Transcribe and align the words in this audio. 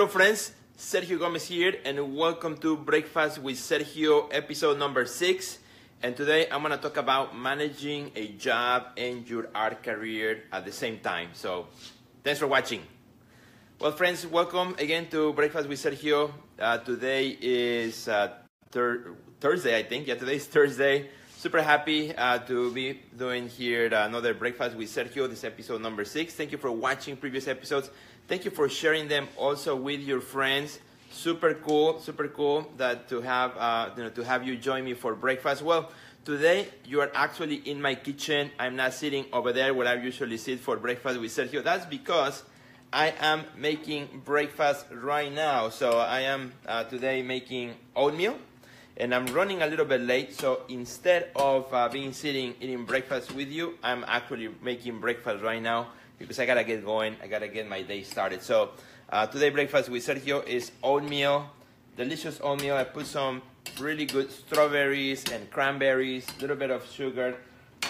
Hello, 0.00 0.08
friends. 0.08 0.52
Sergio 0.78 1.18
Gomez 1.18 1.44
here, 1.44 1.74
and 1.84 2.16
welcome 2.16 2.56
to 2.56 2.74
Breakfast 2.74 3.36
with 3.36 3.58
Sergio, 3.58 4.28
episode 4.32 4.78
number 4.78 5.04
six. 5.04 5.58
And 6.02 6.16
today 6.16 6.48
I'm 6.50 6.62
going 6.62 6.72
to 6.72 6.78
talk 6.78 6.96
about 6.96 7.36
managing 7.36 8.10
a 8.16 8.28
job 8.28 8.96
and 8.96 9.28
your 9.28 9.50
art 9.54 9.82
career 9.82 10.44
at 10.52 10.64
the 10.64 10.72
same 10.72 11.00
time. 11.00 11.28
So, 11.34 11.66
thanks 12.24 12.40
for 12.40 12.46
watching. 12.46 12.80
Well, 13.78 13.92
friends, 13.92 14.26
welcome 14.26 14.74
again 14.78 15.10
to 15.10 15.34
Breakfast 15.34 15.68
with 15.68 15.78
Sergio. 15.78 16.32
Uh, 16.58 16.78
today 16.78 17.36
is 17.38 18.08
uh, 18.08 18.32
thir- 18.70 19.16
Thursday, 19.38 19.76
I 19.76 19.82
think. 19.82 20.06
Yeah, 20.06 20.14
today 20.14 20.36
is 20.36 20.46
Thursday. 20.46 21.10
Super 21.36 21.60
happy 21.60 22.16
uh, 22.16 22.38
to 22.38 22.72
be 22.72 23.00
doing 23.16 23.48
here 23.48 23.86
another 23.86 24.32
Breakfast 24.32 24.76
with 24.76 24.88
Sergio. 24.88 25.28
This 25.28 25.44
episode 25.44 25.82
number 25.82 26.06
six. 26.06 26.32
Thank 26.32 26.52
you 26.52 26.58
for 26.58 26.72
watching 26.72 27.18
previous 27.18 27.48
episodes. 27.48 27.90
Thank 28.30 28.44
you 28.44 28.52
for 28.52 28.68
sharing 28.68 29.08
them 29.08 29.26
also 29.36 29.74
with 29.74 29.98
your 30.02 30.20
friends. 30.20 30.78
Super 31.10 31.52
cool, 31.52 31.98
super 31.98 32.28
cool 32.28 32.70
that 32.76 33.08
to 33.08 33.20
have 33.22 33.56
uh, 33.56 33.90
you 33.96 34.04
know 34.04 34.10
to 34.10 34.22
have 34.22 34.46
you 34.46 34.56
join 34.56 34.84
me 34.84 34.94
for 34.94 35.16
breakfast. 35.16 35.62
Well, 35.62 35.90
today 36.24 36.68
you 36.84 37.00
are 37.00 37.10
actually 37.12 37.56
in 37.56 37.82
my 37.82 37.96
kitchen. 37.96 38.52
I'm 38.56 38.76
not 38.76 38.94
sitting 38.94 39.26
over 39.32 39.52
there 39.52 39.74
where 39.74 39.88
I 39.88 39.94
usually 39.94 40.36
sit 40.36 40.60
for 40.60 40.76
breakfast 40.76 41.18
with 41.18 41.32
Sergio. 41.32 41.64
That's 41.64 41.86
because 41.86 42.44
I 42.92 43.14
am 43.18 43.46
making 43.58 44.22
breakfast 44.24 44.86
right 44.92 45.34
now. 45.34 45.68
So 45.68 45.98
I 45.98 46.20
am 46.20 46.52
uh, 46.68 46.84
today 46.84 47.22
making 47.22 47.74
oatmeal 47.96 48.38
and 48.96 49.12
I'm 49.12 49.26
running 49.34 49.62
a 49.62 49.66
little 49.66 49.86
bit 49.86 50.02
late. 50.02 50.38
So 50.38 50.60
instead 50.68 51.32
of 51.34 51.66
uh, 51.74 51.88
being 51.88 52.12
sitting 52.12 52.54
eating 52.60 52.84
breakfast 52.84 53.34
with 53.34 53.48
you, 53.48 53.74
I'm 53.82 54.04
actually 54.06 54.50
making 54.62 55.00
breakfast 55.00 55.42
right 55.42 55.60
now 55.60 55.88
because 56.20 56.38
I 56.38 56.46
gotta 56.46 56.62
get 56.62 56.84
going. 56.84 57.16
I 57.22 57.26
gotta 57.26 57.48
get 57.48 57.68
my 57.68 57.82
day 57.82 58.04
started. 58.04 58.42
So 58.42 58.70
uh, 59.08 59.26
today 59.26 59.50
breakfast 59.50 59.88
with 59.88 60.06
Sergio 60.06 60.46
is 60.46 60.70
oatmeal, 60.82 61.50
delicious 61.96 62.40
oatmeal. 62.40 62.76
I 62.76 62.84
put 62.84 63.06
some 63.06 63.42
really 63.80 64.06
good 64.06 64.30
strawberries 64.30 65.24
and 65.32 65.50
cranberries, 65.50 66.26
a 66.38 66.40
little 66.40 66.56
bit 66.56 66.70
of 66.70 66.88
sugar, 66.88 67.36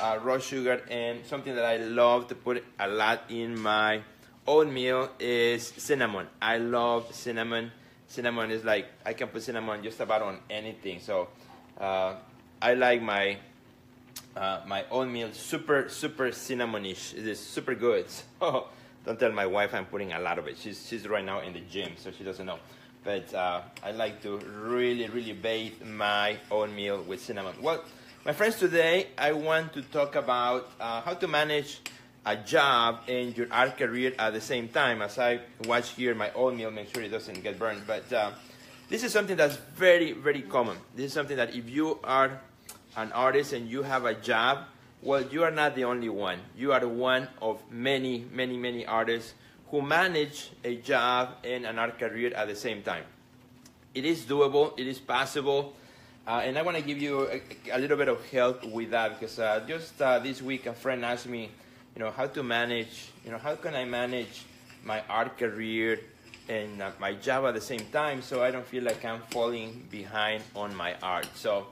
uh, 0.00 0.18
raw 0.22 0.38
sugar, 0.38 0.80
and 0.88 1.26
something 1.26 1.54
that 1.54 1.66
I 1.66 1.76
love 1.76 2.28
to 2.28 2.34
put 2.34 2.64
a 2.78 2.88
lot 2.88 3.24
in 3.28 3.60
my 3.60 4.00
oatmeal 4.46 5.10
is 5.18 5.66
cinnamon. 5.76 6.26
I 6.40 6.56
love 6.56 7.14
cinnamon 7.14 7.72
cinnamon 8.10 8.50
is 8.50 8.64
like 8.64 8.86
I 9.06 9.12
can 9.12 9.28
put 9.28 9.42
cinnamon 9.42 9.82
just 9.82 10.00
about 10.00 10.22
on 10.22 10.38
anything. 10.50 10.98
So 11.00 11.28
uh, 11.78 12.14
I 12.60 12.74
like 12.74 13.00
my 13.00 13.38
uh, 14.36 14.60
my 14.66 14.84
oatmeal 14.90 15.32
super 15.32 15.88
super 15.88 16.30
cinnamonish. 16.30 17.14
It 17.14 17.26
is 17.26 17.40
super 17.40 17.74
good. 17.74 18.06
So 18.08 18.68
don't 19.04 19.18
tell 19.18 19.32
my 19.32 19.46
wife 19.46 19.74
I'm 19.74 19.86
putting 19.86 20.12
a 20.12 20.20
lot 20.20 20.38
of 20.38 20.46
it. 20.46 20.58
She's 20.58 20.86
she's 20.86 21.06
right 21.08 21.24
now 21.24 21.40
in 21.40 21.52
the 21.52 21.60
gym, 21.60 21.92
so 21.96 22.10
she 22.10 22.24
doesn't 22.24 22.46
know. 22.46 22.58
But 23.02 23.32
uh, 23.32 23.62
I 23.82 23.92
like 23.92 24.22
to 24.22 24.38
really 24.38 25.08
really 25.08 25.32
bathe 25.32 25.82
my 25.82 26.38
oatmeal 26.50 27.02
with 27.02 27.20
cinnamon. 27.20 27.54
Well, 27.60 27.84
my 28.24 28.32
friends, 28.32 28.56
today 28.56 29.08
I 29.16 29.32
want 29.32 29.72
to 29.74 29.82
talk 29.82 30.14
about 30.14 30.70
uh, 30.78 31.00
how 31.00 31.14
to 31.14 31.26
manage 31.26 31.80
a 32.26 32.36
job 32.36 33.00
and 33.08 33.36
your 33.36 33.46
art 33.50 33.78
career 33.78 34.12
at 34.18 34.32
the 34.34 34.40
same 34.40 34.68
time. 34.68 35.02
As 35.02 35.18
I 35.18 35.40
watch 35.64 35.90
here 35.90 36.14
my 36.14 36.30
oatmeal, 36.32 36.70
make 36.70 36.92
sure 36.92 37.02
it 37.02 37.08
doesn't 37.08 37.42
get 37.42 37.58
burned. 37.58 37.82
But 37.86 38.12
uh, 38.12 38.32
this 38.88 39.04
is 39.04 39.12
something 39.12 39.36
that's 39.36 39.56
very, 39.74 40.12
very 40.12 40.42
common. 40.42 40.76
This 40.94 41.06
is 41.06 41.12
something 41.12 41.36
that 41.36 41.54
if 41.54 41.70
you 41.70 41.98
are 42.04 42.40
an 42.96 43.12
artist 43.12 43.52
and 43.52 43.68
you 43.68 43.82
have 43.82 44.04
a 44.04 44.14
job, 44.14 44.64
well, 45.02 45.22
you 45.22 45.42
are 45.44 45.50
not 45.50 45.74
the 45.74 45.84
only 45.84 46.08
one. 46.08 46.38
You 46.56 46.72
are 46.72 46.86
one 46.86 47.28
of 47.40 47.62
many, 47.70 48.26
many, 48.32 48.56
many 48.56 48.86
artists 48.86 49.34
who 49.70 49.82
manage 49.82 50.50
a 50.64 50.76
job 50.76 51.36
and 51.44 51.64
an 51.64 51.78
art 51.78 51.98
career 51.98 52.32
at 52.34 52.48
the 52.48 52.56
same 52.56 52.82
time. 52.82 53.04
It 53.94 54.04
is 54.04 54.22
doable, 54.22 54.78
it 54.78 54.86
is 54.86 54.98
possible. 54.98 55.74
Uh, 56.26 56.42
and 56.44 56.58
I 56.58 56.62
want 56.62 56.76
to 56.76 56.82
give 56.82 56.98
you 56.98 57.28
a, 57.28 57.40
a, 57.72 57.78
little 57.78 57.96
bit 57.96 58.08
of 58.08 58.24
help 58.30 58.64
with 58.64 58.90
that 58.90 59.18
because 59.18 59.38
uh, 59.38 59.64
just 59.66 60.00
uh, 60.02 60.18
this 60.18 60.42
week 60.42 60.66
a 60.66 60.74
friend 60.74 61.04
asked 61.04 61.26
me, 61.26 61.50
you 61.96 62.04
know, 62.04 62.10
how 62.10 62.26
to 62.26 62.42
manage, 62.42 63.08
you 63.24 63.30
know, 63.30 63.38
how 63.38 63.54
can 63.56 63.74
I 63.74 63.84
manage 63.84 64.44
my 64.84 65.02
art 65.08 65.38
career 65.38 66.00
and 66.48 66.82
uh, 66.82 66.90
my 67.00 67.14
job 67.14 67.46
at 67.46 67.54
the 67.54 67.60
same 67.60 67.84
time 67.92 68.22
so 68.22 68.42
I 68.42 68.50
don't 68.50 68.66
feel 68.66 68.84
like 68.84 69.04
I'm 69.04 69.22
falling 69.30 69.86
behind 69.90 70.42
on 70.54 70.74
my 70.74 70.94
art. 71.02 71.26
So 71.34 71.68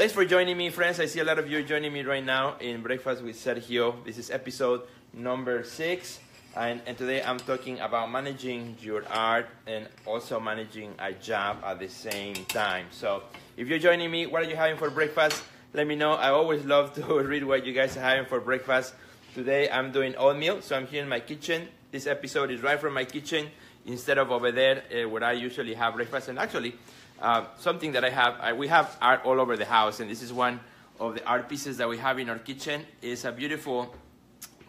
thanks 0.00 0.14
for 0.14 0.24
joining 0.24 0.56
me, 0.56 0.70
friends. 0.70 0.98
I 0.98 1.04
see 1.04 1.20
a 1.20 1.24
lot 1.24 1.38
of 1.38 1.50
you 1.50 1.62
joining 1.62 1.92
me 1.92 2.00
right 2.00 2.24
now 2.24 2.56
in 2.58 2.80
Breakfast 2.80 3.22
with 3.22 3.36
Sergio. 3.36 4.02
This 4.02 4.16
is 4.16 4.30
episode 4.30 4.80
number 5.12 5.62
six. 5.62 6.20
And, 6.56 6.80
and 6.86 6.96
today 6.96 7.22
I'm 7.22 7.38
talking 7.38 7.78
about 7.80 8.10
managing 8.10 8.78
your 8.80 9.06
art 9.10 9.50
and 9.66 9.86
also 10.06 10.40
managing 10.40 10.94
a 10.98 11.12
job 11.12 11.58
at 11.62 11.80
the 11.80 11.88
same 11.90 12.34
time. 12.46 12.86
So 12.90 13.24
if 13.58 13.68
you're 13.68 13.78
joining 13.78 14.10
me, 14.10 14.26
what 14.26 14.42
are 14.42 14.48
you 14.48 14.56
having 14.56 14.78
for 14.78 14.88
breakfast? 14.88 15.42
Let 15.74 15.86
me 15.86 15.96
know. 15.96 16.12
I 16.12 16.30
always 16.30 16.64
love 16.64 16.94
to 16.94 17.04
read 17.22 17.44
what 17.44 17.66
you 17.66 17.74
guys 17.74 17.94
are 17.98 18.00
having 18.00 18.24
for 18.24 18.40
breakfast. 18.40 18.94
Today 19.34 19.68
I'm 19.68 19.92
doing 19.92 20.16
oatmeal, 20.16 20.62
so 20.62 20.78
I'm 20.78 20.86
here 20.86 21.02
in 21.02 21.10
my 21.10 21.20
kitchen. 21.20 21.68
This 21.92 22.06
episode 22.06 22.50
is 22.50 22.62
right 22.62 22.80
from 22.80 22.94
my 22.94 23.04
kitchen 23.04 23.50
instead 23.84 24.16
of 24.16 24.30
over 24.30 24.50
there 24.50 24.82
uh, 24.94 25.10
where 25.10 25.24
I 25.24 25.32
usually 25.32 25.74
have 25.74 25.92
breakfast. 25.94 26.28
And 26.28 26.38
actually, 26.38 26.74
uh, 27.20 27.44
something 27.58 27.92
that 27.92 28.04
I 28.04 28.10
have, 28.10 28.36
I, 28.40 28.52
we 28.52 28.68
have 28.68 28.96
art 29.00 29.24
all 29.24 29.40
over 29.40 29.56
the 29.56 29.64
house, 29.64 30.00
and 30.00 30.10
this 30.10 30.22
is 30.22 30.32
one 30.32 30.60
of 30.98 31.14
the 31.14 31.24
art 31.24 31.48
pieces 31.48 31.78
that 31.78 31.88
we 31.88 31.98
have 31.98 32.18
in 32.18 32.28
our 32.28 32.38
kitchen. 32.38 32.84
It's 33.02 33.24
a 33.24 33.32
beautiful 33.32 33.94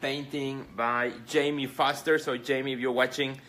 painting 0.01 0.66
by 0.75 1.12
Jamie 1.28 1.67
Foster. 1.67 2.17
So 2.17 2.38
Jamie, 2.38 2.73
if 2.73 2.79
you're 2.79 2.91
watching, 2.91 3.39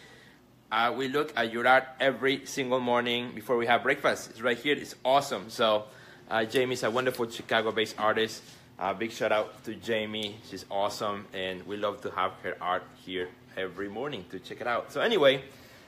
uh, 0.70 0.92
we 0.96 1.08
look 1.08 1.32
at 1.36 1.52
your 1.52 1.66
art 1.66 1.84
every 2.00 2.46
single 2.46 2.80
morning 2.80 3.32
before 3.34 3.56
we 3.56 3.66
have 3.66 3.82
breakfast. 3.82 4.30
It's 4.30 4.40
right 4.40 4.58
here. 4.58 4.76
It's 4.76 4.94
awesome. 5.04 5.50
So 5.50 5.84
uh, 6.30 6.44
Jamie 6.44 6.74
is 6.74 6.82
a 6.82 6.90
wonderful 6.90 7.28
Chicago-based 7.28 7.96
artist. 7.98 8.42
Uh, 8.78 8.92
big 8.92 9.12
shout 9.12 9.32
out 9.32 9.64
to 9.64 9.74
Jamie. 9.74 10.38
She's 10.48 10.64
awesome, 10.70 11.26
and 11.32 11.64
we 11.66 11.76
love 11.76 12.00
to 12.02 12.10
have 12.10 12.32
her 12.42 12.56
art 12.60 12.84
here 13.04 13.28
every 13.56 13.88
morning 13.88 14.24
to 14.30 14.38
check 14.38 14.60
it 14.60 14.66
out. 14.66 14.92
So 14.92 15.00
anyway, 15.00 15.42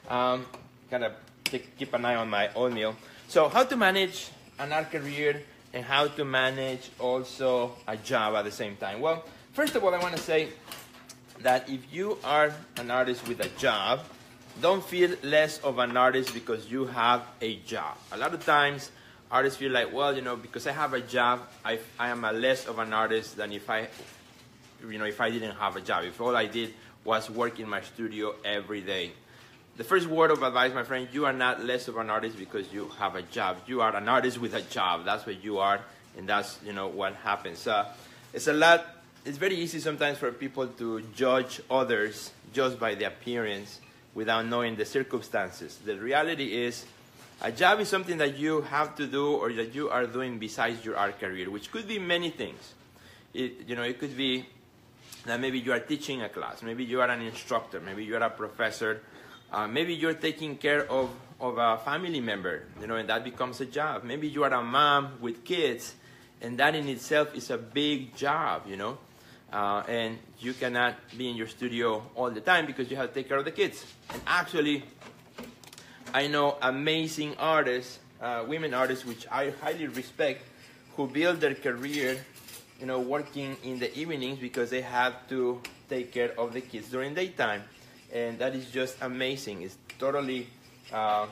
um, 0.08 0.46
kind 0.90 1.04
of 1.04 1.12
keep 1.44 1.92
an 1.92 2.04
eye 2.04 2.16
on 2.16 2.28
my 2.28 2.52
oatmeal. 2.54 2.96
So 3.28 3.48
how 3.48 3.64
to 3.64 3.76
manage 3.76 4.30
an 4.58 4.72
art 4.72 4.90
career 4.90 5.42
and 5.72 5.84
how 5.84 6.06
to 6.08 6.24
manage 6.24 6.90
also 6.98 7.74
a 7.86 7.96
job 7.96 8.34
at 8.34 8.44
the 8.44 8.50
same 8.50 8.76
time. 8.76 9.00
Well, 9.00 9.24
first 9.52 9.74
of 9.74 9.84
all, 9.84 9.94
I 9.94 9.98
want 9.98 10.16
to 10.16 10.22
say 10.22 10.48
that 11.40 11.68
if 11.68 11.92
you 11.92 12.18
are 12.24 12.52
an 12.76 12.90
artist 12.90 13.26
with 13.28 13.40
a 13.40 13.48
job, 13.58 14.00
don't 14.60 14.84
feel 14.84 15.10
less 15.22 15.58
of 15.58 15.78
an 15.78 15.96
artist 15.96 16.32
because 16.32 16.70
you 16.70 16.86
have 16.86 17.22
a 17.40 17.56
job. 17.66 17.96
A 18.12 18.16
lot 18.16 18.32
of 18.32 18.44
times, 18.44 18.92
artists 19.30 19.58
feel 19.58 19.72
like, 19.72 19.92
well, 19.92 20.14
you 20.14 20.22
know, 20.22 20.36
because 20.36 20.66
I 20.68 20.72
have 20.72 20.94
a 20.94 21.00
job, 21.00 21.40
I, 21.64 21.80
I 21.98 22.08
am 22.08 22.24
a 22.24 22.32
less 22.32 22.66
of 22.66 22.78
an 22.78 22.92
artist 22.92 23.36
than 23.36 23.50
if 23.50 23.68
I, 23.68 23.88
you 24.88 24.98
know, 24.98 25.06
if 25.06 25.20
I 25.20 25.30
didn't 25.30 25.56
have 25.56 25.74
a 25.74 25.80
job. 25.80 26.04
If 26.04 26.20
all 26.20 26.36
I 26.36 26.46
did 26.46 26.72
was 27.04 27.28
work 27.28 27.58
in 27.58 27.68
my 27.68 27.80
studio 27.82 28.36
every 28.44 28.80
day. 28.80 29.12
The 29.76 29.82
first 29.82 30.06
word 30.06 30.30
of 30.30 30.40
advice, 30.44 30.72
my 30.72 30.84
friend, 30.84 31.08
you 31.10 31.26
are 31.26 31.32
not 31.32 31.64
less 31.64 31.88
of 31.88 31.96
an 31.96 32.08
artist 32.08 32.38
because 32.38 32.72
you 32.72 32.90
have 33.00 33.16
a 33.16 33.22
job. 33.22 33.56
You 33.66 33.80
are 33.80 33.96
an 33.96 34.08
artist 34.08 34.38
with 34.38 34.54
a 34.54 34.62
job. 34.62 35.04
That's 35.04 35.26
what 35.26 35.42
you 35.42 35.58
are, 35.58 35.80
and 36.16 36.28
that's, 36.28 36.60
you 36.64 36.72
know, 36.72 36.86
what 36.86 37.16
happens. 37.16 37.66
Uh, 37.66 37.92
it's 38.32 38.46
a 38.46 38.52
lot, 38.52 38.86
it's 39.24 39.36
very 39.36 39.56
easy 39.56 39.80
sometimes 39.80 40.18
for 40.18 40.30
people 40.30 40.68
to 40.68 41.00
judge 41.16 41.60
others 41.68 42.30
just 42.52 42.78
by 42.78 42.94
the 42.94 43.06
appearance 43.06 43.80
without 44.14 44.46
knowing 44.46 44.76
the 44.76 44.84
circumstances. 44.84 45.76
The 45.84 45.96
reality 45.96 46.54
is, 46.54 46.84
a 47.42 47.50
job 47.50 47.80
is 47.80 47.88
something 47.88 48.18
that 48.18 48.38
you 48.38 48.60
have 48.60 48.94
to 48.94 49.08
do 49.08 49.32
or 49.32 49.52
that 49.54 49.74
you 49.74 49.90
are 49.90 50.06
doing 50.06 50.38
besides 50.38 50.84
your 50.84 50.96
art 50.96 51.18
career, 51.18 51.50
which 51.50 51.72
could 51.72 51.88
be 51.88 51.98
many 51.98 52.30
things. 52.30 52.74
It, 53.34 53.66
you 53.66 53.74
know, 53.74 53.82
it 53.82 53.98
could 53.98 54.16
be 54.16 54.46
that 55.26 55.40
maybe 55.40 55.58
you 55.58 55.72
are 55.72 55.80
teaching 55.80 56.22
a 56.22 56.28
class, 56.28 56.62
maybe 56.62 56.84
you 56.84 57.00
are 57.00 57.08
an 57.08 57.22
instructor, 57.22 57.80
maybe 57.80 58.04
you 58.04 58.14
are 58.14 58.22
a 58.22 58.30
professor, 58.30 59.00
uh, 59.54 59.68
maybe 59.68 59.94
you're 59.94 60.14
taking 60.14 60.56
care 60.56 60.90
of, 60.90 61.10
of 61.40 61.58
a 61.58 61.78
family 61.78 62.20
member, 62.20 62.64
you 62.80 62.88
know, 62.88 62.96
and 62.96 63.08
that 63.08 63.22
becomes 63.22 63.60
a 63.60 63.66
job. 63.66 64.02
Maybe 64.02 64.26
you 64.26 64.42
are 64.42 64.52
a 64.52 64.62
mom 64.62 65.12
with 65.20 65.44
kids, 65.44 65.94
and 66.42 66.58
that 66.58 66.74
in 66.74 66.88
itself 66.88 67.36
is 67.36 67.50
a 67.50 67.58
big 67.58 68.16
job, 68.16 68.62
you 68.66 68.76
know. 68.76 68.98
Uh, 69.52 69.84
and 69.86 70.18
you 70.40 70.54
cannot 70.54 70.96
be 71.16 71.30
in 71.30 71.36
your 71.36 71.46
studio 71.46 72.02
all 72.16 72.32
the 72.32 72.40
time 72.40 72.66
because 72.66 72.90
you 72.90 72.96
have 72.96 73.10
to 73.10 73.14
take 73.14 73.28
care 73.28 73.38
of 73.38 73.44
the 73.44 73.52
kids. 73.52 73.86
And 74.12 74.20
actually, 74.26 74.82
I 76.12 76.26
know 76.26 76.58
amazing 76.60 77.36
artists, 77.38 78.00
uh, 78.20 78.44
women 78.48 78.74
artists, 78.74 79.04
which 79.04 79.24
I 79.30 79.52
highly 79.62 79.86
respect, 79.86 80.42
who 80.96 81.06
build 81.06 81.40
their 81.40 81.54
career, 81.54 82.18
you 82.80 82.86
know, 82.86 82.98
working 82.98 83.56
in 83.62 83.78
the 83.78 83.96
evenings 83.96 84.40
because 84.40 84.70
they 84.70 84.80
have 84.80 85.28
to 85.28 85.60
take 85.88 86.10
care 86.10 86.32
of 86.36 86.52
the 86.52 86.60
kids 86.60 86.88
during 86.88 87.14
daytime, 87.14 87.62
and 88.14 88.38
that 88.38 88.54
is 88.54 88.70
just 88.70 88.96
amazing. 89.02 89.62
It's 89.62 89.76
totally 89.98 90.46
uh, 90.92 91.26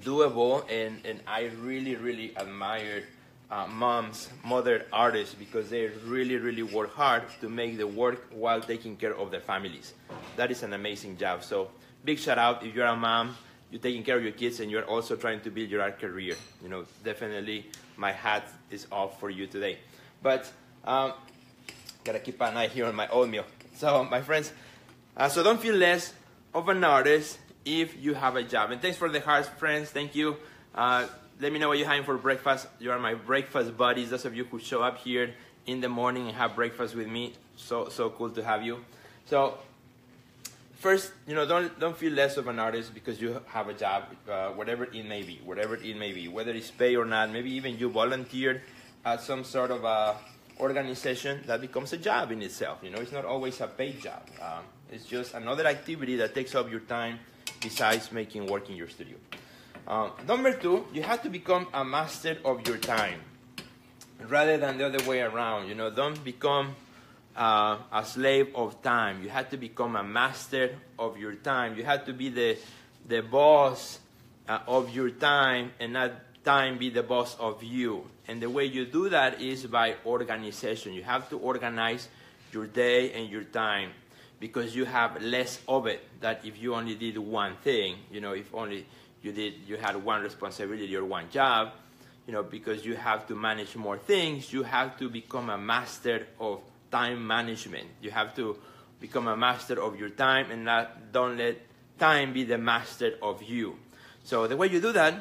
doable, 0.00 0.64
and 0.70 1.04
and 1.04 1.20
I 1.26 1.52
really 1.60 1.94
really 1.94 2.36
admire. 2.36 3.04
Uh, 3.48 3.64
moms, 3.68 4.28
mother 4.42 4.86
artists, 4.92 5.32
because 5.32 5.70
they 5.70 5.86
really, 6.04 6.34
really 6.34 6.64
work 6.64 6.92
hard 6.92 7.22
to 7.40 7.48
make 7.48 7.78
the 7.78 7.86
work 7.86 8.26
while 8.34 8.60
taking 8.60 8.96
care 8.96 9.14
of 9.14 9.30
their 9.30 9.40
families. 9.40 9.94
That 10.34 10.50
is 10.50 10.64
an 10.64 10.72
amazing 10.72 11.16
job. 11.16 11.44
So 11.44 11.70
big 12.04 12.18
shout 12.18 12.38
out 12.38 12.66
if 12.66 12.74
you're 12.74 12.86
a 12.86 12.96
mom, 12.96 13.36
you're 13.70 13.80
taking 13.80 14.02
care 14.02 14.16
of 14.16 14.24
your 14.24 14.32
kids, 14.32 14.58
and 14.58 14.68
you're 14.68 14.84
also 14.84 15.14
trying 15.14 15.42
to 15.42 15.50
build 15.50 15.70
your 15.70 15.80
art 15.80 16.00
career. 16.00 16.34
You 16.60 16.68
know, 16.68 16.86
definitely 17.04 17.70
my 17.96 18.10
hat 18.10 18.48
is 18.68 18.88
off 18.90 19.20
for 19.20 19.30
you 19.30 19.46
today. 19.46 19.78
But 20.24 20.50
um, 20.84 21.12
gotta 22.02 22.18
keep 22.18 22.42
an 22.42 22.56
eye 22.56 22.66
here 22.66 22.86
on 22.86 22.96
my 22.96 23.06
oatmeal. 23.06 23.44
So, 23.76 24.02
my 24.02 24.22
friends, 24.22 24.52
uh, 25.16 25.28
so 25.28 25.42
don't 25.42 25.60
feel 25.60 25.74
less 25.74 26.12
of 26.54 26.68
an 26.68 26.84
artist 26.84 27.38
if 27.64 27.96
you 28.02 28.14
have 28.14 28.36
a 28.36 28.42
job. 28.42 28.70
And 28.70 28.80
thanks 28.80 28.96
for 28.96 29.08
the 29.08 29.20
hearts, 29.20 29.48
friends. 29.48 29.90
Thank 29.90 30.14
you. 30.14 30.36
Uh, 30.74 31.06
let 31.40 31.52
me 31.52 31.58
know 31.58 31.68
what 31.68 31.78
you're 31.78 31.86
having 31.86 32.04
for 32.04 32.16
breakfast. 32.16 32.66
You 32.78 32.92
are 32.92 32.98
my 32.98 33.14
breakfast 33.14 33.76
buddies. 33.76 34.10
Those 34.10 34.24
of 34.24 34.34
you 34.34 34.44
who 34.44 34.58
show 34.58 34.82
up 34.82 34.98
here 34.98 35.34
in 35.66 35.80
the 35.80 35.88
morning 35.88 36.28
and 36.28 36.36
have 36.36 36.54
breakfast 36.54 36.94
with 36.94 37.08
me. 37.08 37.34
So 37.56 37.88
so 37.88 38.10
cool 38.10 38.30
to 38.30 38.42
have 38.42 38.62
you. 38.62 38.84
So 39.26 39.58
first, 40.76 41.12
you 41.26 41.34
know, 41.34 41.46
don't 41.46 41.78
don't 41.78 41.96
feel 41.96 42.12
less 42.12 42.36
of 42.36 42.48
an 42.48 42.58
artist 42.58 42.94
because 42.94 43.20
you 43.20 43.40
have 43.48 43.68
a 43.68 43.74
job, 43.74 44.04
uh, 44.30 44.48
whatever 44.50 44.84
it 44.84 45.04
may 45.04 45.22
be, 45.22 45.40
whatever 45.44 45.76
it 45.76 45.96
may 45.96 46.12
be, 46.12 46.28
whether 46.28 46.52
it's 46.52 46.70
pay 46.70 46.96
or 46.96 47.04
not. 47.04 47.30
Maybe 47.30 47.52
even 47.52 47.76
you 47.78 47.90
volunteered 47.90 48.62
at 49.04 49.20
some 49.20 49.44
sort 49.44 49.70
of 49.70 49.84
a 49.84 50.16
organization 50.60 51.40
that 51.46 51.60
becomes 51.60 51.92
a 51.92 51.98
job 51.98 52.32
in 52.32 52.40
itself. 52.40 52.78
You 52.82 52.90
know, 52.90 52.98
it's 52.98 53.12
not 53.12 53.24
always 53.24 53.60
a 53.60 53.66
paid 53.66 54.00
job. 54.00 54.22
Um, 54.40 54.64
it's 54.90 55.04
just 55.04 55.34
another 55.34 55.66
activity 55.66 56.16
that 56.16 56.34
takes 56.34 56.54
up 56.54 56.70
your 56.70 56.80
time 56.80 57.18
besides 57.60 58.12
making 58.12 58.46
work 58.46 58.68
in 58.70 58.76
your 58.76 58.88
studio. 58.88 59.16
Um, 59.86 60.12
number 60.26 60.52
two, 60.52 60.86
you 60.92 61.02
have 61.02 61.22
to 61.22 61.28
become 61.28 61.68
a 61.72 61.84
master 61.84 62.38
of 62.44 62.66
your 62.66 62.76
time 62.76 63.20
rather 64.28 64.56
than 64.58 64.78
the 64.78 64.86
other 64.86 65.08
way 65.08 65.20
around. 65.20 65.68
You 65.68 65.74
know, 65.74 65.90
don't 65.90 66.22
become 66.24 66.74
uh, 67.36 67.78
a 67.92 68.04
slave 68.04 68.54
of 68.54 68.82
time. 68.82 69.22
You 69.22 69.28
have 69.28 69.50
to 69.50 69.56
become 69.56 69.96
a 69.96 70.02
master 70.02 70.76
of 70.98 71.18
your 71.18 71.34
time. 71.34 71.76
You 71.76 71.84
have 71.84 72.04
to 72.06 72.12
be 72.12 72.30
the, 72.30 72.58
the 73.06 73.22
boss 73.22 74.00
uh, 74.48 74.60
of 74.66 74.94
your 74.94 75.10
time 75.10 75.72
and 75.78 75.92
not 75.92 76.12
time 76.44 76.78
be 76.78 76.90
the 76.90 77.02
boss 77.02 77.36
of 77.38 77.62
you. 77.62 78.04
And 78.28 78.40
the 78.40 78.50
way 78.50 78.64
you 78.64 78.86
do 78.86 79.08
that 79.10 79.40
is 79.40 79.66
by 79.66 79.96
organization. 80.04 80.92
You 80.94 81.02
have 81.02 81.28
to 81.30 81.38
organize 81.38 82.08
your 82.52 82.66
day 82.66 83.12
and 83.12 83.28
your 83.28 83.44
time 83.44 83.90
because 84.38 84.76
you 84.76 84.84
have 84.84 85.20
less 85.22 85.60
of 85.66 85.86
it 85.86 86.02
that 86.20 86.44
if 86.44 86.60
you 86.60 86.74
only 86.74 86.94
did 86.94 87.18
one 87.18 87.56
thing. 87.56 87.96
You 88.10 88.20
know, 88.20 88.32
if 88.32 88.54
only 88.54 88.86
you 89.22 89.32
did 89.32 89.54
you 89.66 89.76
had 89.76 89.96
one 89.96 90.22
responsibility 90.22 90.94
or 90.96 91.04
one 91.04 91.30
job, 91.30 91.72
you 92.26 92.32
know, 92.32 92.42
because 92.42 92.84
you 92.84 92.96
have 92.96 93.26
to 93.28 93.34
manage 93.34 93.76
more 93.76 93.98
things, 93.98 94.52
you 94.52 94.62
have 94.62 94.98
to 94.98 95.08
become 95.08 95.50
a 95.50 95.58
master 95.58 96.26
of 96.38 96.60
time 96.90 97.26
management. 97.26 97.86
You 98.00 98.10
have 98.10 98.34
to 98.36 98.56
become 99.00 99.28
a 99.28 99.36
master 99.36 99.80
of 99.80 99.98
your 99.98 100.10
time 100.10 100.50
and 100.50 100.64
not 100.64 101.12
don't 101.12 101.36
let 101.36 101.56
time 101.98 102.32
be 102.32 102.44
the 102.44 102.58
master 102.58 103.14
of 103.22 103.42
you. 103.42 103.76
So 104.24 104.46
the 104.46 104.56
way 104.56 104.68
you 104.68 104.80
do 104.80 104.92
that 104.92 105.14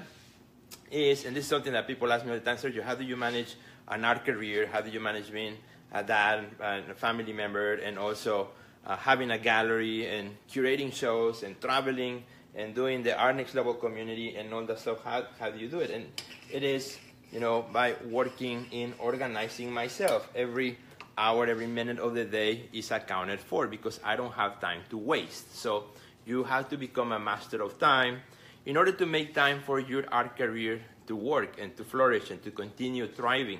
is, 0.91 1.25
and 1.25 1.35
this 1.35 1.45
is 1.45 1.49
something 1.49 1.73
that 1.73 1.87
people 1.87 2.11
ask 2.11 2.25
me 2.25 2.31
all 2.31 2.39
the 2.39 2.43
time, 2.43 2.57
Sergio, 2.57 2.83
how 2.83 2.95
do 2.95 3.03
you 3.03 3.15
manage 3.15 3.55
an 3.87 4.03
art 4.03 4.25
career? 4.25 4.67
How 4.67 4.81
do 4.81 4.89
you 4.89 4.99
manage 4.99 5.31
being 5.31 5.57
a 5.93 6.03
dad 6.03 6.45
a 6.59 6.93
family 6.95 7.31
member 7.31 7.73
and 7.75 7.97
also 7.97 8.49
uh, 8.85 8.95
having 8.97 9.31
a 9.31 9.37
gallery 9.37 10.07
and 10.07 10.35
curating 10.49 10.93
shows 10.93 11.43
and 11.43 11.59
traveling 11.59 12.23
and 12.55 12.73
doing 12.73 13.03
the 13.03 13.17
art 13.17 13.35
next 13.35 13.55
level 13.55 13.73
community 13.73 14.35
and 14.35 14.53
all 14.53 14.63
that 14.63 14.79
stuff 14.79 15.03
how, 15.03 15.23
how 15.39 15.49
do 15.49 15.57
you 15.59 15.67
do 15.67 15.79
it? 15.79 15.89
And 15.89 16.05
it 16.51 16.63
is 16.63 16.97
you 17.31 17.39
know 17.39 17.65
by 17.71 17.95
working 18.09 18.67
in 18.71 18.93
organizing 18.99 19.71
myself. 19.71 20.29
Every 20.35 20.77
hour 21.17 21.45
every 21.47 21.67
minute 21.67 21.99
of 21.99 22.13
the 22.13 22.25
day 22.25 22.63
is 22.73 22.91
accounted 22.91 23.39
for 23.39 23.67
because 23.67 24.01
i 24.03 24.17
don't 24.17 24.33
have 24.33 24.59
time 24.59 24.81
to 24.89 24.97
waste. 24.97 25.55
So 25.55 25.85
you 26.25 26.43
have 26.43 26.69
to 26.69 26.77
become 26.77 27.11
a 27.11 27.19
master 27.19 27.61
of 27.61 27.79
time 27.79 28.21
in 28.65 28.77
order 28.77 28.91
to 28.91 29.05
make 29.05 29.33
time 29.33 29.61
for 29.65 29.79
your 29.79 30.03
art 30.11 30.35
career 30.35 30.81
to 31.07 31.15
work 31.15 31.59
and 31.59 31.75
to 31.77 31.83
flourish 31.83 32.31
and 32.31 32.41
to 32.43 32.51
continue 32.51 33.07
thriving 33.07 33.59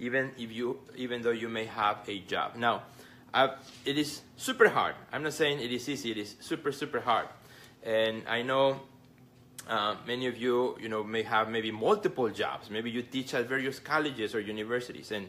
even 0.00 0.30
if 0.38 0.50
you 0.52 0.78
even 0.96 1.22
though 1.22 1.34
you 1.34 1.48
may 1.48 1.64
have 1.64 1.98
a 2.08 2.18
job. 2.20 2.56
Now 2.56 2.82
uh, 3.34 3.48
it 3.84 3.98
is 3.98 4.22
super 4.36 4.68
hard 4.68 4.94
i'm 5.12 5.22
not 5.22 5.32
saying 5.32 5.60
it 5.60 5.72
is 5.72 5.88
easy 5.88 6.10
it 6.10 6.18
is 6.18 6.36
super 6.40 6.72
super 6.72 7.00
hard 7.00 7.26
and 7.82 8.22
I 8.28 8.42
know 8.42 8.80
uh, 9.68 9.96
many 10.06 10.26
of 10.26 10.36
you, 10.36 10.76
you 10.80 10.88
know, 10.88 11.04
may 11.04 11.22
have 11.22 11.48
maybe 11.48 11.70
multiple 11.70 12.28
jobs. 12.28 12.70
Maybe 12.70 12.90
you 12.90 13.02
teach 13.02 13.34
at 13.34 13.48
various 13.48 13.78
colleges 13.78 14.34
or 14.34 14.40
universities, 14.40 15.12
and 15.12 15.28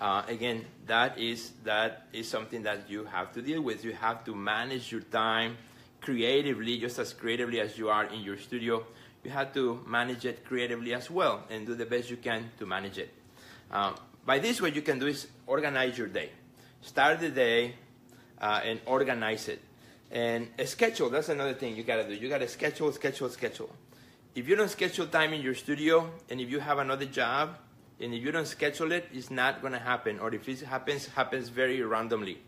uh, 0.00 0.22
again, 0.28 0.64
that 0.86 1.18
is 1.18 1.52
that 1.64 2.06
is 2.12 2.28
something 2.28 2.62
that 2.62 2.90
you 2.90 3.04
have 3.04 3.32
to 3.32 3.42
deal 3.42 3.62
with. 3.62 3.84
You 3.84 3.92
have 3.92 4.24
to 4.24 4.34
manage 4.34 4.90
your 4.90 5.02
time 5.02 5.56
creatively, 6.00 6.78
just 6.78 6.98
as 6.98 7.12
creatively 7.12 7.60
as 7.60 7.78
you 7.78 7.88
are 7.88 8.04
in 8.04 8.20
your 8.20 8.38
studio. 8.38 8.84
You 9.22 9.30
have 9.30 9.54
to 9.54 9.80
manage 9.86 10.26
it 10.26 10.44
creatively 10.44 10.92
as 10.92 11.10
well, 11.10 11.44
and 11.48 11.66
do 11.66 11.74
the 11.74 11.86
best 11.86 12.10
you 12.10 12.16
can 12.16 12.50
to 12.58 12.66
manage 12.66 12.98
it. 12.98 13.12
Uh, 13.70 13.92
by 14.26 14.38
this, 14.38 14.60
what 14.60 14.74
you 14.74 14.82
can 14.82 14.98
do 14.98 15.06
is 15.06 15.26
organize 15.46 15.96
your 15.96 16.08
day. 16.08 16.30
Start 16.84 17.20
the 17.20 17.30
day 17.30 17.76
uh, 18.38 18.60
and 18.62 18.78
organize 18.84 19.48
it. 19.48 19.58
And 20.10 20.50
a 20.58 20.66
schedule, 20.66 21.08
that's 21.08 21.30
another 21.30 21.54
thing 21.54 21.74
you 21.74 21.82
gotta 21.82 22.06
do. 22.06 22.14
You 22.14 22.28
gotta 22.28 22.46
schedule, 22.46 22.92
schedule, 22.92 23.30
schedule. 23.30 23.70
If 24.34 24.46
you 24.46 24.54
don't 24.54 24.68
schedule 24.68 25.06
time 25.06 25.32
in 25.32 25.40
your 25.40 25.54
studio, 25.54 26.10
and 26.28 26.42
if 26.42 26.50
you 26.50 26.60
have 26.60 26.78
another 26.78 27.06
job, 27.06 27.56
and 27.98 28.12
if 28.12 28.22
you 28.22 28.30
don't 28.30 28.46
schedule 28.46 28.92
it, 28.92 29.08
it's 29.14 29.30
not 29.30 29.62
gonna 29.62 29.78
happen. 29.78 30.18
Or 30.18 30.32
if 30.34 30.46
it 30.46 30.60
happens, 30.60 31.06
happens 31.06 31.48
very 31.48 31.80
randomly. 31.80 32.42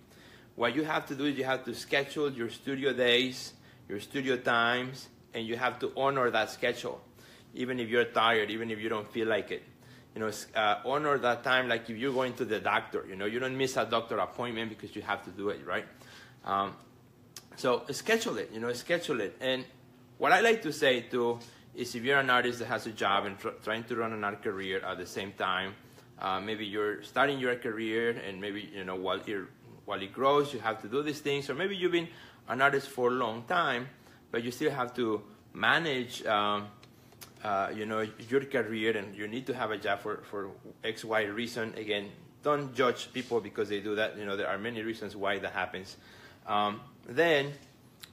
What 0.55 0.77
you 0.77 0.85
have 0.85 1.07
to 1.07 1.15
do 1.15 1.25
is 1.25 1.39
you 1.39 1.45
have 1.45 1.65
to 1.65 1.75
schedule 1.75 2.31
your 2.31 2.51
studio 2.51 2.93
days, 2.93 3.55
your 3.89 4.01
studio 4.01 4.37
times, 4.37 5.09
and 5.33 5.47
you 5.47 5.57
have 5.57 5.79
to 5.79 5.93
honor 5.97 6.31
that 6.31 6.51
schedule, 6.51 7.01
even 7.55 7.81
if 7.81 7.89
you're 7.89 8.05
tired, 8.05 8.51
even 8.51 8.71
if 8.71 8.81
you 8.81 8.91
don't 8.91 9.11
feel 9.11 9.29
like 9.29 9.51
it. 9.51 9.63
You 10.17 10.23
know, 10.23 10.31
uh, 10.55 10.81
honor 10.87 11.19
that 11.19 11.45
time 11.45 11.69
like 11.69 11.91
if 11.91 11.99
you're 11.99 12.15
going 12.15 12.33
to 12.37 12.47
the 12.47 12.59
doctor. 12.59 13.05
You 13.07 13.17
know, 13.17 13.27
you 13.27 13.39
don't 13.39 13.57
miss 13.57 13.77
a 13.77 13.85
doctor 13.85 14.17
appointment 14.17 14.71
because 14.71 14.97
you 14.97 15.03
have 15.03 15.23
to 15.25 15.31
do 15.31 15.51
it, 15.51 15.61
right? 15.67 15.85
Um, 16.43 16.75
so 17.57 17.85
schedule 17.91 18.39
it, 18.39 18.51
you 18.51 18.59
know, 18.61 18.73
schedule 18.73 19.21
it. 19.21 19.37
And 19.43 19.67
what 20.17 20.33
I 20.33 20.41
like 20.41 20.63
to 20.63 20.73
say 20.73 21.03
too 21.03 21.39
is 21.75 21.95
if 21.95 22.03
you're 22.03 22.19
an 22.19 22.31
artist 22.31 22.61
that 22.61 22.67
has 22.69 22.87
a 22.87 22.93
job 22.93 23.27
and 23.27 23.39
tr- 23.39 23.61
trying 23.63 23.85
to 23.85 23.97
run 23.97 24.15
an 24.15 24.25
art 24.25 24.43
career 24.43 24.81
at 24.81 24.97
the 24.97 25.05
same 25.07 25.33
time, 25.33 25.75
uh, 26.19 26.41
maybe 26.41 26.65
you're 26.65 27.03
starting 27.03 27.39
your 27.39 27.57
career 27.57 28.11
and 28.27 28.41
maybe, 28.41 28.71
you 28.75 28.85
know, 28.85 28.97
while, 28.97 29.21
it 29.27 29.45
while 29.85 30.01
it 30.01 30.15
grows, 30.15 30.55
you 30.55 30.61
have 30.61 30.81
to 30.81 30.89
do 30.89 31.03
these 31.03 31.21
things. 31.21 31.51
Or 31.51 31.55
maybe 31.55 31.77
you've 31.77 31.93
been 31.93 32.09
an 32.49 32.63
artist 32.63 32.89
for 32.89 33.09
a 33.09 33.15
long 33.15 33.43
time, 33.43 33.89
but 34.31 34.43
you 34.43 34.51
still 34.51 34.71
have 34.71 34.95
to 34.95 35.21
manage, 35.53 36.25
um, 36.25 36.69
uh, 37.45 37.71
you 37.75 37.87
know, 37.87 38.07
your 38.29 38.45
career 38.45 38.97
and 38.97 39.15
you 39.15 39.29
need 39.29 39.47
to 39.47 39.55
have 39.55 39.71
a 39.71 39.79
job 39.79 40.01
for, 40.01 40.23
for 40.31 40.51
X, 40.85 41.05
Y 41.05 41.23
reason. 41.25 41.75
Again, 41.77 42.11
don't 42.43 42.75
judge 42.75 43.13
people 43.13 43.41
because 43.41 43.69
they 43.69 43.81
do 43.81 43.95
that. 43.97 44.17
You 44.19 44.25
know, 44.25 44.37
there 44.37 44.49
are 44.49 44.59
many 44.59 44.83
reasons 44.83 45.17
why 45.17 45.39
that 45.39 45.53
happens. 45.53 45.97
Um, 46.47 46.81
then 47.09 47.53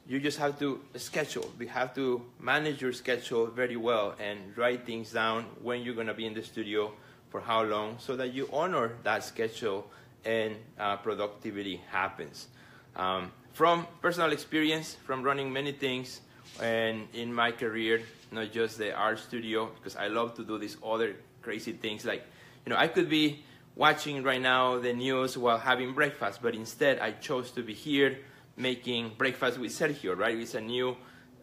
you 0.08 0.20
just 0.20 0.38
have 0.38 0.60
to 0.60 0.82
schedule. 0.96 1.50
You 1.60 1.68
have 1.68 1.96
to 1.96 2.24
manage 2.40 2.82
your 2.82 2.94
schedule 2.94 3.48
very 3.48 3.78
well 3.78 4.16
and 4.20 4.40
write 4.58 4.86
things 4.86 5.12
down 5.12 5.46
when 5.62 5.82
you're 5.82 5.96
going 5.96 6.08
to 6.08 6.14
be 6.14 6.26
in 6.26 6.34
the 6.34 6.44
studio 6.44 6.92
for 7.30 7.40
how 7.40 7.64
long 7.64 7.98
so 8.00 8.16
that 8.16 8.34
you 8.34 8.50
honor 8.52 8.94
that 9.04 9.24
schedule 9.24 9.90
and 10.26 10.56
uh, 10.80 10.98
productivity 10.98 11.82
happens. 11.92 12.48
Um, 12.96 13.32
from 13.54 13.88
personal 14.02 14.32
experience, 14.32 14.96
from 15.06 15.24
running 15.24 15.52
many 15.52 15.72
things, 15.72 16.22
and 16.62 17.08
in 17.14 17.34
my 17.34 17.52
career, 17.52 18.02
not 18.32 18.52
just 18.52 18.78
the 18.78 18.94
art 18.94 19.20
studio, 19.20 19.70
because 19.76 19.96
I 19.96 20.08
love 20.08 20.36
to 20.36 20.44
do 20.44 20.58
these 20.58 20.78
other 20.86 21.16
crazy 21.42 21.74
things. 21.74 22.06
Like, 22.06 22.26
you 22.66 22.72
know, 22.72 22.78
I 22.78 22.88
could 22.88 23.10
be 23.10 23.44
watching 23.76 24.24
right 24.24 24.42
now 24.42 24.80
the 24.80 24.94
news 24.94 25.38
while 25.38 25.58
having 25.58 25.94
breakfast, 25.94 26.42
but 26.42 26.56
instead 26.56 27.00
I 27.00 27.12
chose 27.12 27.52
to 27.52 27.64
be 27.64 27.74
here 27.74 28.20
making 28.56 29.12
breakfast 29.18 29.58
with 29.58 29.72
Sergio, 29.72 30.18
right? 30.18 30.38
It's 30.38 30.54
a 30.54 30.62
new 30.62 30.96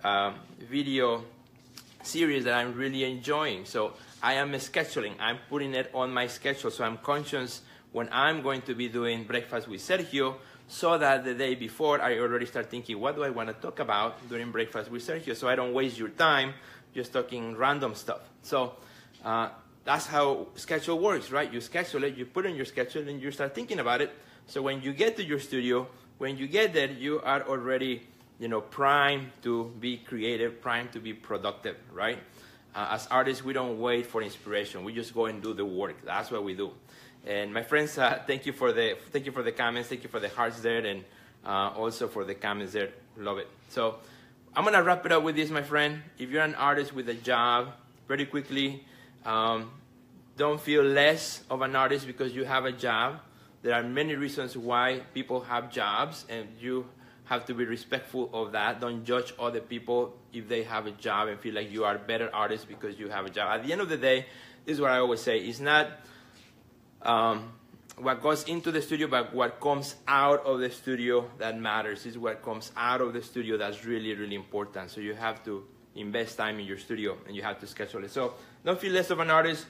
um, 0.04 0.34
video 0.70 1.24
series 2.02 2.44
that 2.44 2.54
I'm 2.54 2.74
really 2.74 3.04
enjoying. 3.04 3.64
So 3.64 3.94
I 4.22 4.34
am 4.34 4.52
scheduling, 4.52 5.14
I'm 5.18 5.38
putting 5.48 5.74
it 5.74 5.90
on 5.92 6.12
my 6.12 6.26
schedule. 6.26 6.70
So 6.70 6.84
I'm 6.84 6.98
conscious 6.98 7.62
when 7.92 8.08
I'm 8.12 8.42
going 8.42 8.62
to 8.62 8.74
be 8.74 8.88
doing 8.88 9.24
breakfast 9.24 9.66
with 9.68 9.80
Sergio 9.80 10.36
so 10.70 10.96
that 10.96 11.24
the 11.24 11.34
day 11.34 11.56
before 11.56 12.00
I 12.00 12.20
already 12.20 12.46
start 12.46 12.70
thinking, 12.70 13.00
what 13.00 13.16
do 13.16 13.24
I 13.24 13.30
want 13.30 13.48
to 13.48 13.54
talk 13.54 13.80
about 13.80 14.28
during 14.28 14.52
breakfast 14.52 14.88
with 14.88 15.04
Sergio? 15.04 15.34
So 15.34 15.48
I 15.48 15.56
don't 15.56 15.74
waste 15.74 15.98
your 15.98 16.10
time 16.10 16.54
just 16.94 17.12
talking 17.12 17.56
random 17.56 17.96
stuff. 17.96 18.20
So 18.42 18.74
uh, 19.24 19.48
that's 19.84 20.06
how 20.06 20.46
schedule 20.54 21.00
works, 21.00 21.32
right? 21.32 21.52
You 21.52 21.60
schedule 21.60 22.04
it, 22.04 22.16
you 22.16 22.24
put 22.24 22.46
in 22.46 22.54
your 22.54 22.66
schedule, 22.66 23.08
and 23.08 23.20
you 23.20 23.32
start 23.32 23.52
thinking 23.52 23.80
about 23.80 24.00
it. 24.00 24.12
So 24.46 24.62
when 24.62 24.80
you 24.80 24.92
get 24.92 25.16
to 25.16 25.24
your 25.24 25.40
studio, 25.40 25.88
when 26.18 26.36
you 26.36 26.46
get 26.46 26.72
there, 26.72 26.88
you 26.88 27.20
are 27.20 27.42
already, 27.42 28.06
you 28.38 28.46
know, 28.46 28.60
primed 28.60 29.30
to 29.42 29.72
be 29.80 29.96
creative, 29.96 30.60
primed 30.60 30.92
to 30.92 31.00
be 31.00 31.12
productive, 31.12 31.78
right? 31.92 32.20
Uh, 32.76 32.90
as 32.92 33.08
artists, 33.08 33.42
we 33.42 33.52
don't 33.52 33.80
wait 33.80 34.06
for 34.06 34.22
inspiration. 34.22 34.84
We 34.84 34.92
just 34.92 35.14
go 35.14 35.26
and 35.26 35.42
do 35.42 35.52
the 35.52 35.64
work. 35.64 35.96
That's 36.04 36.30
what 36.30 36.44
we 36.44 36.54
do. 36.54 36.70
And 37.26 37.52
my 37.52 37.62
friends, 37.62 37.98
uh, 37.98 38.22
thank 38.26 38.46
you 38.46 38.52
for 38.52 38.72
the 38.72 38.96
thank 39.10 39.26
you 39.26 39.32
for 39.32 39.42
the 39.42 39.52
comments. 39.52 39.88
Thank 39.88 40.02
you 40.02 40.08
for 40.08 40.20
the 40.20 40.30
hearts 40.30 40.60
there, 40.60 40.84
and 40.84 41.04
uh, 41.44 41.70
also 41.76 42.08
for 42.08 42.24
the 42.24 42.34
comments 42.34 42.72
there. 42.72 42.90
Love 43.16 43.38
it. 43.38 43.48
So, 43.68 43.96
I'm 44.56 44.64
gonna 44.64 44.82
wrap 44.82 45.04
it 45.04 45.12
up 45.12 45.22
with 45.22 45.36
this, 45.36 45.50
my 45.50 45.62
friend. 45.62 46.02
If 46.18 46.30
you're 46.30 46.42
an 46.42 46.54
artist 46.54 46.94
with 46.94 47.08
a 47.08 47.14
job, 47.14 47.72
very 48.08 48.24
quickly, 48.24 48.84
um, 49.26 49.70
don't 50.36 50.60
feel 50.60 50.82
less 50.82 51.44
of 51.50 51.60
an 51.60 51.76
artist 51.76 52.06
because 52.06 52.34
you 52.34 52.44
have 52.44 52.64
a 52.64 52.72
job. 52.72 53.20
There 53.62 53.74
are 53.74 53.82
many 53.82 54.14
reasons 54.14 54.56
why 54.56 55.02
people 55.12 55.42
have 55.42 55.70
jobs, 55.70 56.24
and 56.30 56.48
you 56.58 56.86
have 57.26 57.44
to 57.44 57.54
be 57.54 57.64
respectful 57.64 58.30
of 58.32 58.52
that. 58.52 58.80
Don't 58.80 59.04
judge 59.04 59.34
other 59.38 59.60
people 59.60 60.16
if 60.32 60.48
they 60.48 60.62
have 60.62 60.86
a 60.86 60.90
job 60.92 61.28
and 61.28 61.38
feel 61.38 61.54
like 61.54 61.70
you 61.70 61.84
are 61.84 61.96
a 61.96 61.98
better 61.98 62.30
artist 62.34 62.66
because 62.66 62.98
you 62.98 63.10
have 63.10 63.26
a 63.26 63.30
job. 63.30 63.60
At 63.60 63.66
the 63.66 63.72
end 63.72 63.82
of 63.82 63.90
the 63.90 63.98
day, 63.98 64.24
this 64.64 64.74
is 64.74 64.80
what 64.80 64.90
I 64.90 64.98
always 64.98 65.20
say: 65.20 65.38
it's 65.38 65.60
not 65.60 65.86
um, 67.02 67.52
what 67.96 68.22
goes 68.22 68.44
into 68.44 68.70
the 68.72 68.80
studio, 68.80 69.06
but 69.06 69.34
what 69.34 69.60
comes 69.60 69.96
out 70.08 70.44
of 70.46 70.60
the 70.60 70.70
studio 70.70 71.30
that 71.38 71.58
matters. 71.58 72.06
Is 72.06 72.16
what 72.16 72.42
comes 72.42 72.72
out 72.76 73.00
of 73.00 73.12
the 73.12 73.22
studio 73.22 73.56
that's 73.56 73.84
really, 73.84 74.14
really 74.14 74.34
important. 74.34 74.90
So 74.90 75.00
you 75.00 75.14
have 75.14 75.44
to 75.44 75.64
invest 75.96 76.36
time 76.38 76.58
in 76.58 76.66
your 76.66 76.78
studio 76.78 77.18
and 77.26 77.34
you 77.36 77.42
have 77.42 77.58
to 77.60 77.66
schedule 77.66 78.04
it. 78.04 78.10
So 78.10 78.34
don't 78.64 78.80
feel 78.80 78.92
less 78.92 79.10
of 79.10 79.20
an 79.20 79.30
artist. 79.30 79.66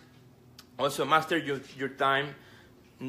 Also, 0.79 1.05
master 1.05 1.37
your, 1.37 1.61
your 1.77 1.89
time. 1.89 2.35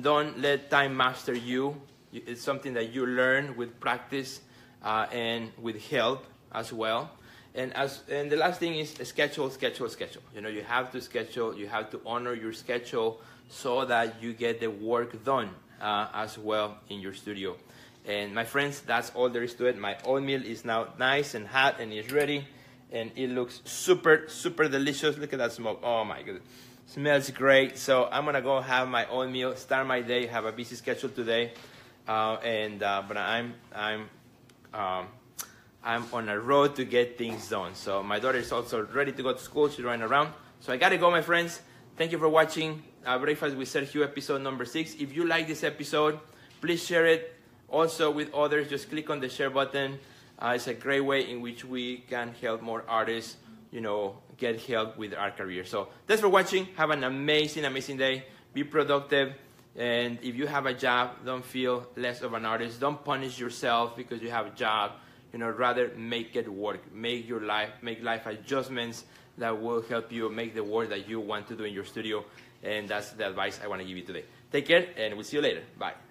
Don't 0.01 0.39
let 0.39 0.69
time 0.69 0.95
master 0.95 1.33
you. 1.33 1.79
It's 2.13 2.41
something 2.41 2.73
that 2.73 2.93
you 2.93 3.05
learn 3.05 3.55
with 3.55 3.79
practice 3.79 4.41
uh, 4.83 5.07
and 5.11 5.51
with 5.61 5.81
help 5.89 6.25
as 6.51 6.73
well. 6.73 7.11
And 7.53 7.73
as 7.75 8.01
and 8.09 8.31
the 8.31 8.37
last 8.37 8.59
thing 8.59 8.75
is 8.75 8.93
schedule, 9.03 9.49
schedule, 9.49 9.89
schedule. 9.89 10.21
You 10.33 10.41
know, 10.41 10.49
you 10.49 10.63
have 10.63 10.91
to 10.91 11.01
schedule. 11.01 11.55
You 11.55 11.67
have 11.67 11.89
to 11.91 11.99
honor 12.05 12.33
your 12.33 12.53
schedule 12.53 13.19
so 13.49 13.83
that 13.85 14.21
you 14.23 14.33
get 14.33 14.59
the 14.61 14.67
work 14.67 15.23
done 15.25 15.49
uh, 15.81 16.07
as 16.13 16.37
well 16.37 16.77
in 16.89 17.01
your 17.01 17.13
studio. 17.13 17.57
And 18.05 18.33
my 18.33 18.45
friends, 18.45 18.81
that's 18.81 19.11
all 19.13 19.29
there 19.29 19.43
is 19.43 19.53
to 19.55 19.65
it. 19.65 19.77
My 19.77 19.97
oatmeal 20.05 20.43
is 20.43 20.63
now 20.65 20.87
nice 20.97 21.35
and 21.35 21.45
hot 21.45 21.79
and 21.79 21.91
is 21.93 22.11
ready, 22.11 22.47
and 22.91 23.11
it 23.15 23.29
looks 23.29 23.61
super, 23.65 24.25
super 24.27 24.67
delicious. 24.67 25.17
Look 25.17 25.33
at 25.33 25.39
that 25.39 25.51
smoke. 25.51 25.81
Oh 25.83 26.03
my 26.05 26.21
goodness. 26.23 26.43
Smells 26.87 27.29
great. 27.31 27.77
So 27.77 28.07
I'm 28.11 28.25
gonna 28.25 28.41
go 28.41 28.59
have 28.59 28.87
my 28.87 29.05
oatmeal, 29.07 29.55
start 29.55 29.85
my 29.87 30.01
day, 30.01 30.25
have 30.25 30.45
a 30.45 30.51
busy 30.51 30.75
schedule 30.75 31.09
today. 31.09 31.53
Uh, 32.07 32.35
and 32.43 32.81
uh, 32.81 33.03
but 33.07 33.17
I'm 33.17 33.53
I'm 33.75 34.09
um, 34.73 35.07
I'm 35.83 36.05
on 36.13 36.29
a 36.29 36.39
road 36.39 36.75
to 36.75 36.85
get 36.85 37.17
things 37.17 37.49
done. 37.49 37.73
So 37.73 38.03
my 38.03 38.19
daughter 38.19 38.37
is 38.37 38.51
also 38.51 38.85
ready 38.85 39.11
to 39.13 39.23
go 39.23 39.33
to 39.33 39.39
school. 39.39 39.67
She's 39.67 39.83
running 39.83 40.03
around. 40.03 40.33
So 40.59 40.71
I 40.71 40.77
gotta 40.77 40.97
go, 40.97 41.09
my 41.09 41.21
friends. 41.21 41.59
Thank 41.97 42.11
you 42.11 42.19
for 42.19 42.29
watching 42.29 42.83
uh, 43.05 43.17
Breakfast 43.17 43.57
with 43.57 43.67
Sergio 43.67 44.03
episode 44.03 44.41
number 44.41 44.65
six. 44.65 44.93
If 44.95 45.15
you 45.15 45.25
like 45.25 45.47
this 45.47 45.63
episode, 45.63 46.19
please 46.61 46.85
share 46.85 47.07
it 47.07 47.35
also 47.67 48.11
with 48.11 48.33
others. 48.33 48.69
Just 48.69 48.89
click 48.89 49.09
on 49.09 49.19
the 49.19 49.29
share 49.29 49.49
button. 49.49 49.99
Uh, 50.37 50.53
it's 50.55 50.67
a 50.67 50.73
great 50.73 51.01
way 51.01 51.29
in 51.29 51.41
which 51.41 51.65
we 51.65 51.97
can 52.09 52.33
help 52.41 52.61
more 52.61 52.83
artists, 52.87 53.37
you 53.71 53.81
know, 53.81 54.17
get 54.37 54.61
help 54.61 54.97
with 54.97 55.13
our 55.13 55.31
career. 55.31 55.65
So 55.65 55.89
thanks 56.07 56.21
for 56.21 56.29
watching. 56.29 56.67
Have 56.77 56.91
an 56.91 57.03
amazing, 57.03 57.65
amazing 57.65 57.97
day. 57.97 58.25
Be 58.53 58.63
productive. 58.63 59.33
And 59.75 60.19
if 60.21 60.35
you 60.35 60.47
have 60.47 60.65
a 60.65 60.73
job, 60.73 61.25
don't 61.25 61.45
feel 61.45 61.87
less 61.95 62.21
of 62.21 62.33
an 62.33 62.45
artist. 62.45 62.79
Don't 62.79 63.03
punish 63.03 63.39
yourself 63.39 63.95
because 63.95 64.21
you 64.21 64.29
have 64.29 64.45
a 64.47 64.51
job. 64.51 64.93
You 65.33 65.39
know, 65.39 65.49
rather 65.49 65.91
make 65.95 66.35
it 66.35 66.51
work. 66.51 66.93
Make 66.93 67.27
your 67.27 67.41
life, 67.41 67.69
make 67.81 68.03
life 68.03 68.25
adjustments 68.25 69.05
that 69.37 69.59
will 69.59 69.81
help 69.81 70.11
you 70.11 70.29
make 70.29 70.53
the 70.53 70.63
work 70.63 70.89
that 70.89 71.07
you 71.07 71.19
want 71.19 71.47
to 71.47 71.55
do 71.55 71.63
in 71.63 71.73
your 71.73 71.85
studio. 71.85 72.25
And 72.63 72.87
that's 72.87 73.11
the 73.11 73.27
advice 73.27 73.59
I 73.63 73.67
want 73.67 73.81
to 73.81 73.87
give 73.87 73.97
you 73.97 74.03
today. 74.03 74.25
Take 74.51 74.67
care, 74.67 74.87
and 74.97 75.15
we'll 75.15 75.23
see 75.23 75.37
you 75.37 75.43
later. 75.43 75.63
Bye. 75.77 76.10